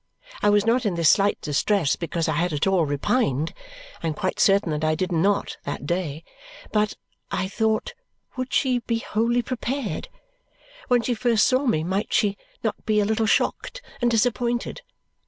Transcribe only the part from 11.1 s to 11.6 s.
first